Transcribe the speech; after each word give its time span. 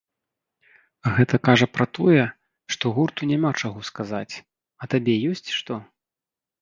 Гэта 1.17 1.35
кажа 1.47 1.67
пра 1.75 1.85
тое, 1.99 2.23
што 2.75 2.85
гурту 2.95 3.29
няма 3.35 3.51
чаго 3.63 3.79
сказаць, 3.93 4.35
а 4.85 4.93
табе 4.95 5.13
ёсць 5.35 5.47
што? 5.59 5.73